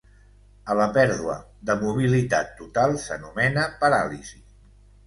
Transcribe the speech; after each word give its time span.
A 0.73 0.77
la 0.79 0.87
pèrdua 0.95 1.35
de 1.71 1.75
mobilitat 1.83 2.51
total 2.63 2.99
s'anomena 3.07 3.69
paràlisi. 3.85 4.45